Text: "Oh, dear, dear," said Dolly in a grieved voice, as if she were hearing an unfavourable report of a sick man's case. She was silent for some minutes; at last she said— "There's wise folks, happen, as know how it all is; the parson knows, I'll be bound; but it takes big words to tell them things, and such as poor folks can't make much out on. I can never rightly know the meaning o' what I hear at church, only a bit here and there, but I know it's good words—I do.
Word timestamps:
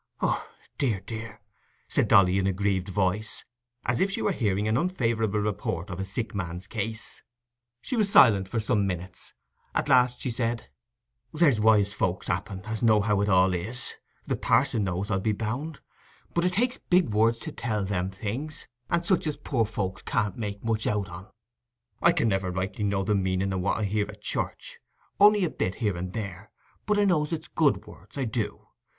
"Oh, 0.19 0.49
dear, 0.79 0.99
dear," 1.01 1.41
said 1.87 2.07
Dolly 2.07 2.39
in 2.39 2.47
a 2.47 2.51
grieved 2.53 2.87
voice, 2.89 3.45
as 3.85 4.01
if 4.01 4.09
she 4.09 4.23
were 4.23 4.31
hearing 4.31 4.67
an 4.67 4.75
unfavourable 4.75 5.41
report 5.41 5.91
of 5.91 5.99
a 5.99 6.05
sick 6.05 6.33
man's 6.33 6.65
case. 6.65 7.21
She 7.83 7.95
was 7.95 8.11
silent 8.11 8.47
for 8.49 8.59
some 8.59 8.87
minutes; 8.87 9.35
at 9.75 9.89
last 9.89 10.19
she 10.19 10.31
said— 10.31 10.69
"There's 11.31 11.59
wise 11.59 11.93
folks, 11.93 12.25
happen, 12.25 12.61
as 12.65 12.81
know 12.81 12.99
how 13.01 13.21
it 13.21 13.29
all 13.29 13.53
is; 13.53 13.93
the 14.25 14.35
parson 14.35 14.85
knows, 14.85 15.11
I'll 15.11 15.19
be 15.19 15.33
bound; 15.33 15.81
but 16.33 16.45
it 16.45 16.53
takes 16.53 16.79
big 16.79 17.09
words 17.13 17.37
to 17.41 17.51
tell 17.51 17.85
them 17.85 18.09
things, 18.09 18.67
and 18.89 19.05
such 19.05 19.27
as 19.27 19.37
poor 19.37 19.65
folks 19.67 20.01
can't 20.01 20.35
make 20.35 20.63
much 20.63 20.87
out 20.87 21.09
on. 21.09 21.29
I 22.01 22.11
can 22.11 22.27
never 22.27 22.49
rightly 22.49 22.85
know 22.85 23.03
the 23.03 23.13
meaning 23.13 23.53
o' 23.53 23.59
what 23.59 23.77
I 23.77 23.83
hear 23.83 24.09
at 24.09 24.23
church, 24.23 24.79
only 25.19 25.43
a 25.45 25.49
bit 25.51 25.75
here 25.75 25.95
and 25.95 26.11
there, 26.13 26.49
but 26.87 26.97
I 26.97 27.05
know 27.05 27.27
it's 27.29 27.47
good 27.47 27.85
words—I 27.85 28.25
do. 28.25 28.65